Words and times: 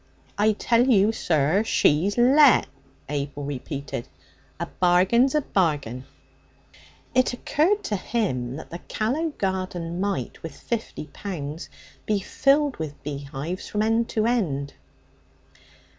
'I 0.39 0.53
tell 0.53 0.87
you, 0.89 1.11
sir, 1.11 1.63
she's 1.63 2.17
let,' 2.17 2.65
Abel 3.07 3.43
repeated. 3.43 4.07
'A 4.59 4.65
bargain's 4.79 5.35
a 5.35 5.41
bargain!' 5.41 6.05
It 7.13 7.33
occurred 7.33 7.83
to 7.83 7.97
him 7.97 8.55
that 8.55 8.71
the 8.71 8.79
Callow 8.79 9.29
garden 9.37 9.99
might, 10.01 10.41
with 10.41 10.57
fifty 10.59 11.05
pounds, 11.13 11.69
be 12.07 12.19
filled 12.19 12.77
with 12.77 12.99
beehives 13.03 13.67
from 13.67 13.83
end 13.83 14.09
to 14.09 14.25
end. 14.25 14.73